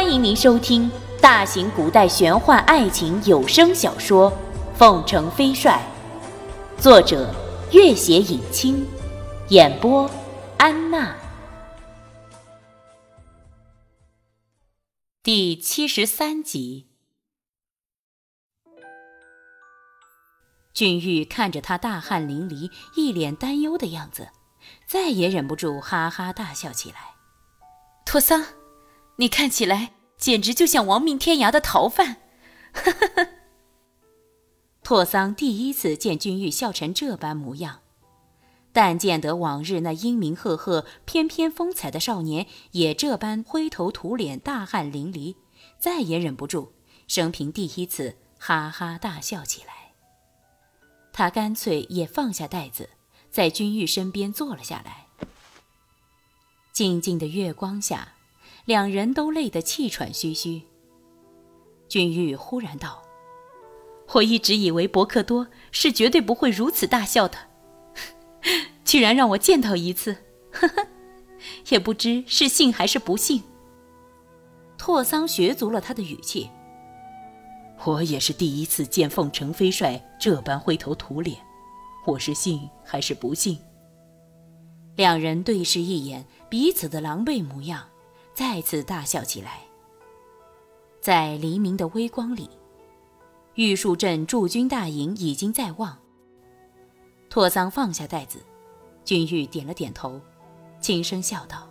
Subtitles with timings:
[0.00, 0.88] 欢迎您收听
[1.20, 4.30] 大型古代玄幻爱情有声小说
[4.76, 5.82] 《凤城飞帅》，
[6.80, 7.34] 作者：
[7.72, 8.86] 月写影清，
[9.48, 10.08] 演播：
[10.56, 11.16] 安娜。
[15.20, 16.86] 第七十三集，
[20.72, 24.28] 俊玉看着他大汗淋漓、一脸担忧的样子，
[24.86, 27.16] 再也忍不住哈哈大笑起来。
[28.06, 28.44] 托桑，
[29.20, 32.18] 你看起来简直就像亡命天涯的逃犯。
[32.72, 33.28] 呵呵呵。
[34.82, 37.80] 拓桑第一次见君玉笑成这般模样，
[38.72, 45.34] 但见得往日那英明赫赫、翩翩风采的少年也这般灰头土脸、大汗淋漓，
[45.78, 46.70] 再也忍不住，
[47.08, 49.94] 生平第一次哈哈大笑起来。
[51.12, 52.90] 他干脆也放下袋子，
[53.30, 55.08] 在君玉身边坐了下来。
[56.72, 58.14] 静静的月光下，
[58.68, 60.60] 两人都累得气喘吁吁。
[61.88, 63.02] 君玉忽然道
[64.12, 67.38] ：“我一直以为伯克多是绝对不会如此大笑的，
[68.84, 70.14] 居然让我见到一次，
[70.52, 70.86] 呵呵，
[71.70, 73.42] 也不知是幸还是不幸。”
[74.76, 76.50] 拓桑学足了他的语气
[77.86, 81.38] ：“我也是第一次见凤城飞帅这般灰头土脸，
[82.06, 83.58] 我是幸还是不幸？”
[84.94, 87.82] 两人对视一眼，彼此的狼狈模样，
[88.38, 89.62] 再次大笑起来。
[91.00, 92.48] 在黎明的微光里，
[93.54, 95.98] 玉树镇驻军大营已经在望。
[97.28, 98.38] 拓桑放下袋子，
[99.04, 100.20] 君玉点了点头，
[100.80, 101.68] 轻声笑道：“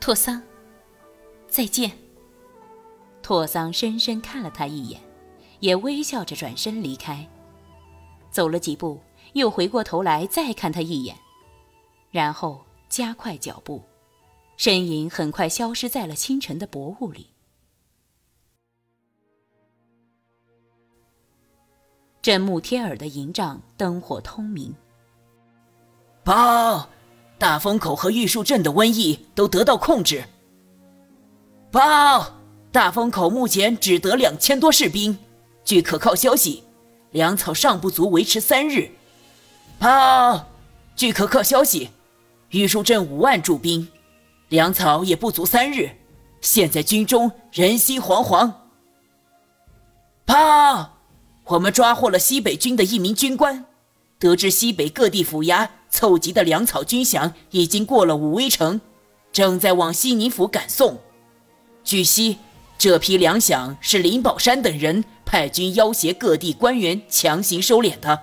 [0.00, 0.42] 拓桑，
[1.46, 1.92] 再见。”
[3.22, 5.00] 拓桑深深看了他一眼，
[5.60, 7.24] 也微笑着转身离开。
[8.32, 9.00] 走了几步，
[9.34, 11.16] 又回过头来再看他一眼。
[12.10, 13.80] 然后加快脚步，
[14.58, 17.28] 身影很快消失在了清晨的薄雾里。
[22.20, 24.74] 镇木贴耳的营帐灯火通明。
[26.24, 26.90] 报，
[27.38, 30.24] 大风口和玉树镇的瘟疫都得到控制。
[31.70, 32.34] 报，
[32.72, 35.16] 大风口目前只得两千多士兵，
[35.64, 36.64] 据可靠消息，
[37.12, 38.90] 粮草尚不足维持三日。
[39.78, 40.48] 报，
[40.96, 41.90] 据可靠消息。
[42.50, 43.86] 玉树镇五万驻兵，
[44.48, 45.90] 粮草也不足三日。
[46.40, 48.52] 现在军中人心惶惶。
[50.24, 50.98] 报，
[51.44, 53.64] 我们抓获了西北军的一名军官，
[54.18, 58.80] 得知西北各地府衙凑集的粮草军饷已经过了武威城，
[59.32, 60.98] 正在往西宁府赶送。
[61.82, 62.38] 据悉，
[62.78, 68.22] 这批粮饷是林宝山等人派军要挟各地官员强行收敛的，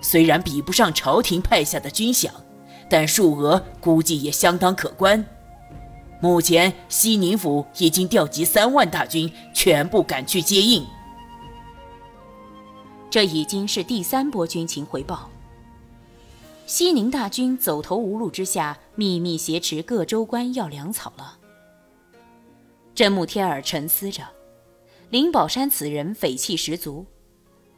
[0.00, 2.30] 虽然比不上朝廷派下的军饷。
[2.90, 5.24] 但数额估计也相当可观。
[6.22, 10.86] 目前西宁府已经调集三万大军，全部赶去接应。
[13.10, 15.28] 这已经是第三波军情回报。
[16.64, 21.38] 西宁大军走投无路之下，秘密挟持各州官要粮草了。
[22.94, 24.22] 真木天儿沉思着，
[25.10, 27.04] 林宝山此人匪气十足，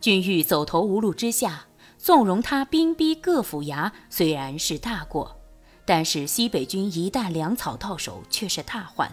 [0.00, 1.64] 君玉走投无路之下。
[1.98, 5.37] 纵容他兵逼各府衙虽然是大过，
[5.88, 9.10] 但是西北军一旦粮草到手却是大患。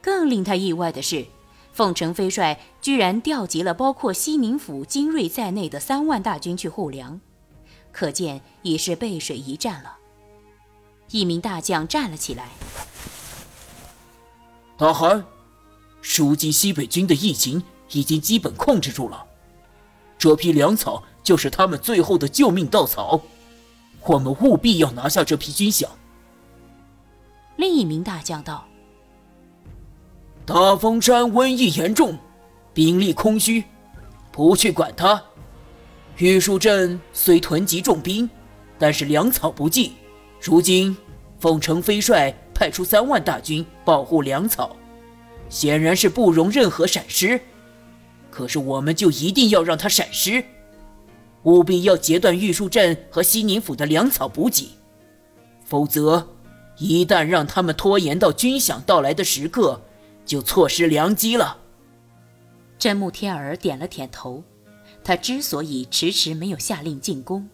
[0.00, 1.26] 更令他意外的是，
[1.74, 7.20] 凤城飞帅居然调集了包括西宁府精锐在内的三万大军去护粮，
[7.92, 9.98] 可见已是背水一战了。
[11.10, 12.48] 一名大将站了起来
[14.78, 15.26] ：“大汗，
[16.16, 19.26] 如今西北军的疫情已经基本控制住了，
[20.16, 23.20] 这批粮草。”就是他们最后的救命稻草，
[24.04, 25.86] 我们务必要拿下这批军饷。
[27.56, 28.66] 另一名大将道
[30.44, 32.18] ：“大风山瘟疫严重，
[32.74, 33.62] 兵力空虚，
[34.32, 35.22] 不去管他。
[36.18, 38.28] 玉树镇虽囤积重兵，
[38.78, 39.92] 但是粮草不济。
[40.40, 40.96] 如今
[41.38, 44.74] 凤城飞帅派出三万大军保护粮草，
[45.48, 47.40] 显然是不容任何闪失。
[48.30, 50.44] 可是我们就一定要让他闪失。”
[51.44, 54.70] 务必要截断玉树镇和西宁府的粮草补给，
[55.64, 56.28] 否则，
[56.78, 59.80] 一旦让他们拖延到军饷到来的时刻，
[60.24, 61.58] 就错失良机了。
[62.78, 64.42] 真木天儿点了点头。
[65.04, 67.48] 他之所以迟迟没有下令进攻，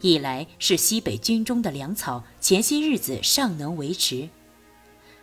[0.00, 4.28] 一来是西北军中的粮草前些日子尚能维持，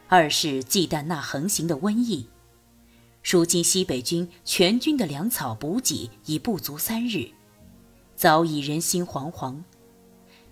[0.09, 2.27] 二是忌惮那横行的瘟疫。
[3.23, 7.29] 如今西北军全军的粮草补给已不足三日。
[8.15, 9.63] 早已人心惶惶。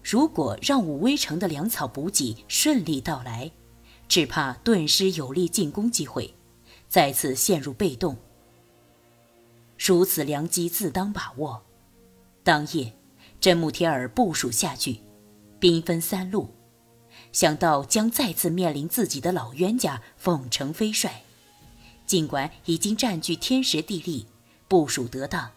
[0.04, 3.52] 如果让武威城的粮草补给顺利到来，
[4.08, 6.34] 只怕顿失有力进攻机会，
[6.90, 8.18] 再次陷入被动。
[9.78, 11.64] 如此良机自当把握。
[12.44, 12.94] 当夜，
[13.40, 15.00] 真木铁尔部署下去，
[15.60, 16.50] 兵分三路，
[17.32, 21.24] 想到将再次面临自己的老冤家凤城飞帅。
[22.06, 24.28] 尽管已经占据天时地利，
[24.68, 25.50] 部署得当，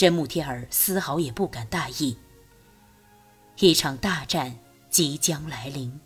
[0.00, 2.16] 真木贴尔丝毫也不敢大意。
[3.58, 4.56] 一场大战
[4.88, 6.00] 即将来临。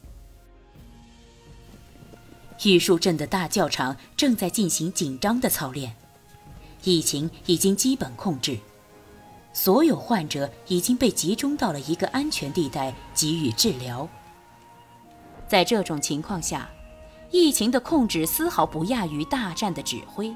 [2.64, 5.94] 玉树镇的大教场正在进行紧张的操练，
[6.82, 8.58] 疫情已经基本控制，
[9.52, 14.08] 所有患者已经被集中到了一个安全地带给予治疗。
[15.46, 16.68] 在这种情况下，
[17.30, 20.34] 疫情的控制丝毫不亚于大战的指挥。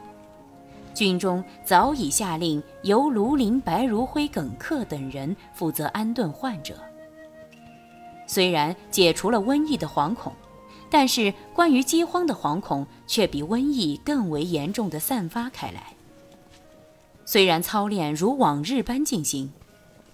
[0.98, 6.74] 军中早已下令由卢林、白如辉、耿克等人负责安顿患者。
[8.26, 10.32] 虽然解除了瘟疫的惶恐。
[10.90, 15.92] 但是，关于饥荒的惶恐却比瘟疫更为严重的散发开来。
[17.26, 19.52] 虽然操练如往日般进行，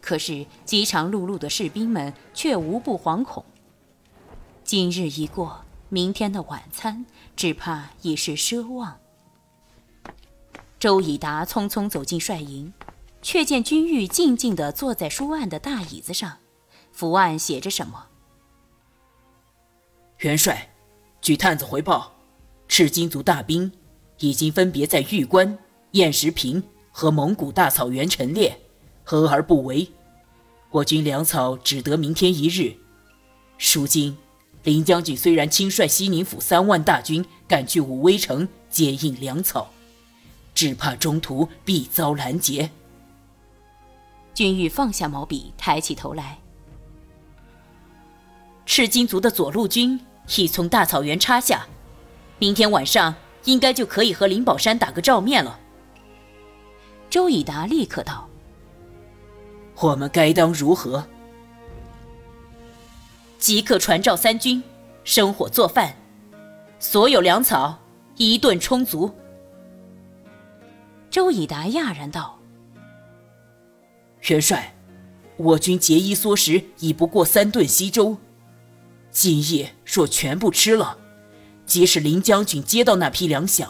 [0.00, 3.44] 可是饥肠辘辘的士兵们却无不惶恐。
[4.64, 8.96] 今日一过，明天的晚餐只怕已是奢望。
[10.84, 12.70] 周以达匆匆走进帅营，
[13.22, 16.36] 却见君玉静静地坐在书案的大椅子上，
[16.92, 18.08] 伏案写着什么。
[20.18, 20.74] 元帅，
[21.22, 22.12] 据探子回报，
[22.68, 23.72] 赤金族大兵
[24.18, 25.56] 已经分别在玉关、
[25.92, 28.54] 燕石坪和蒙古大草原陈列，
[29.02, 29.90] 合而不为。
[30.70, 32.76] 我军粮草只得明天一日。
[33.72, 34.18] 如今，
[34.64, 39.70] 林将军虽然亲率西宁府三万大军赶去武威城接应粮草，
[40.54, 42.70] 只怕中途必遭拦截。
[44.32, 46.38] 君玉放下毛笔，抬起头来。
[48.64, 50.00] 赤金族的左路军。
[50.38, 51.66] 已从大草原插下，
[52.38, 53.14] 明天晚上
[53.44, 55.60] 应该就可以和灵宝山打个照面了。
[57.10, 58.26] 周以达立刻道
[59.82, 61.06] ：“我们该当如何？
[63.38, 64.62] 即刻传召三军，
[65.04, 65.94] 生火做饭，
[66.78, 67.78] 所有粮草
[68.16, 69.14] 一顿充足。”
[71.14, 72.40] 周以达讶然道
[74.22, 74.74] ：“元帅，
[75.36, 78.16] 我军节衣缩食已不过三顿稀粥。”
[79.12, 80.98] 今夜若全部吃了，
[81.66, 83.68] 即使林将军接到那批粮饷，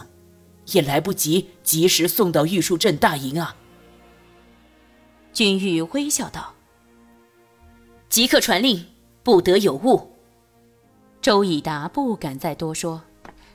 [0.69, 3.55] 也来不及及时送到玉树镇大营啊！
[5.35, 6.55] 君玉微笑道
[8.09, 8.87] ：“即刻传令，
[9.23, 10.15] 不得有误。”
[11.21, 13.03] 周以达不敢再多说，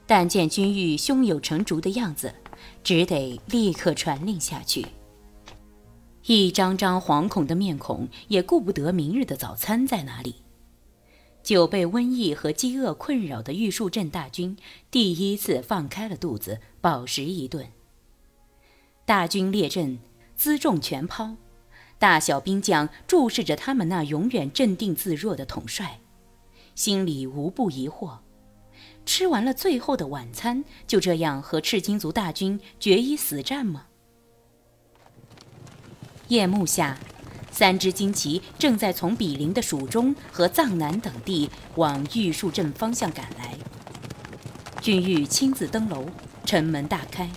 [0.05, 2.31] 但见君玉胸有成竹的样子，
[2.83, 4.85] 只得立刻传令下去。
[6.25, 10.35] 一张张惶恐的面孔也顾不得明日的早餐在哪里。
[11.41, 14.57] 久被瘟疫和饥饿困扰的玉树镇大军
[14.91, 17.67] 第一次放开了肚子饱食一顿。
[19.05, 19.97] 大军列阵，
[20.37, 21.35] 辎重全抛，
[21.97, 25.99] 大小兵将注视着他们那永远镇定自若的统帅，
[26.75, 28.19] 心里无不疑惑：
[29.09, 33.87] 吃完了最后的晚餐，就这样和赤金族大军决一死战吗？
[36.27, 36.95] 夜幕下。
[37.49, 43.57] 三支旌旗正在从比邻的蜀中和藏南等地往玉树镇方向赶来。
[44.79, 46.05] 君玉亲自登楼，
[46.45, 47.27] 城门大开，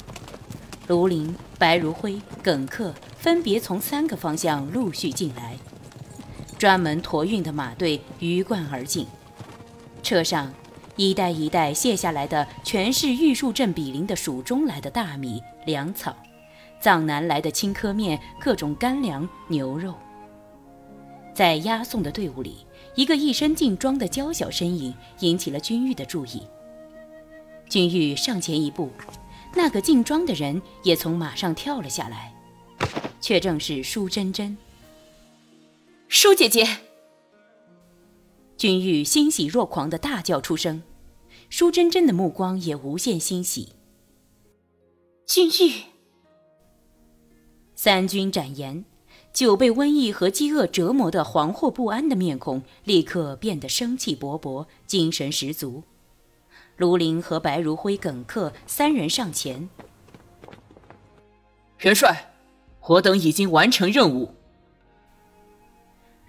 [0.88, 5.56] 卢林、白如辉、耿克分别从三个方向陆续进来。
[6.58, 9.06] 专门驮运的马队鱼贯而进，
[10.02, 10.52] 车上
[10.96, 16.14] 一袋一袋卸下来的全是玉树镇比邻的蜀中来的大米、粮草，
[16.80, 19.94] 藏南来的青稞面、各种干粮、牛肉。
[21.34, 26.42] 在押送的队伍里，一个一身劲装的娇小身影引起了君玉的注意。
[27.70, 28.90] 君玉上前一步，
[29.54, 32.34] 那个劲装的人也从马上跳了下来，
[33.18, 34.54] 却正是舒珍珍。
[36.08, 36.66] 舒姐姐！
[38.62, 40.84] 君玉欣喜若狂的大叫出声，
[41.50, 43.70] 舒珍珍的目光也无限欣喜。
[45.26, 45.82] 君玉，
[47.74, 48.84] 三军展颜。
[49.32, 55.82] 久被瘟疫和饥饿折磨的惶惑不安的面孔，立刻变得生气勃勃，精神十足。
[56.76, 59.68] 卢林和白如辉、耿克三人上前。
[61.80, 62.32] 元帅，
[62.86, 64.36] 我等已经完成任务。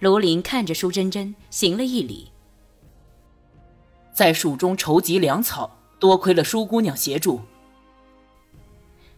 [0.00, 2.30] 卢林看着舒珍珍，行了一礼。
[4.12, 7.40] 在蜀中筹集粮草，多亏了舒姑娘协助。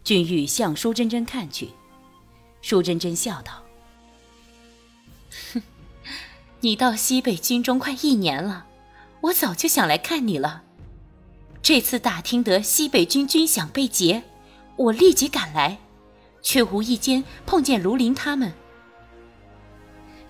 [0.04, 1.70] 俊玉向舒珍珍看去，
[2.62, 3.62] 舒珍珍笑道。
[5.52, 5.62] 哼，
[6.60, 8.66] 你到西北军中快一年了，
[9.22, 10.62] 我早就想来看你了。
[11.60, 14.22] 这次打听得西北军军饷被劫，
[14.76, 15.78] 我立即赶来，
[16.40, 18.52] 却无意间碰见卢林他们。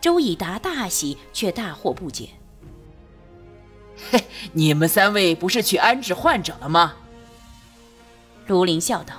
[0.01, 2.31] 周以达大喜，却大惑不解。
[4.11, 4.23] 嘿，
[4.53, 6.95] 你们三位不是去安置患者了吗？
[8.47, 9.15] 卢林笑道：“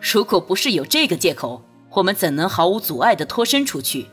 [0.00, 4.06] 如果不是有这个借口，我们怎能毫无阻碍地脱身出去？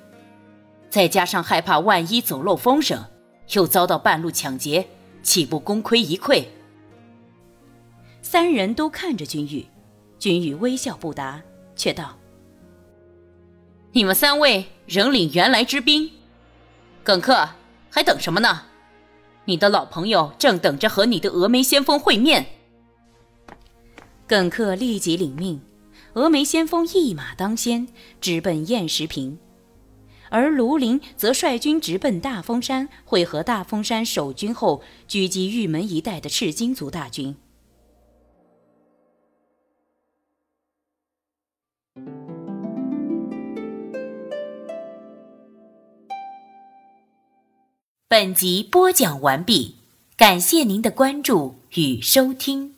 [0.90, 3.06] 再加上害怕万一走漏风声，
[3.52, 4.88] 又遭到半路抢劫，
[5.22, 6.46] 岂不功亏一篑？”
[8.24, 9.68] 三人都看着君玉，
[10.18, 11.42] 君玉微笑不答，
[11.76, 12.18] 却道
[13.96, 16.12] ：“你们三位仍领原来之兵，
[17.02, 17.52] 耿克
[17.90, 18.64] 还等什么呢？
[19.46, 22.46] 你的老朋友正等着和你的峨眉先锋会面。”
[24.28, 25.62] 耿克立即领命，
[26.14, 27.88] 峨眉先锋一马当先，
[28.20, 29.38] 直奔燕石坪；
[30.30, 37.38] 而卢林则率军直奔大峰山，会合大峰山守军后狙击玉门一带的赤金族大军。
[48.08, 49.78] 本集播讲完毕，
[50.16, 52.75] 感谢您的关注与收听。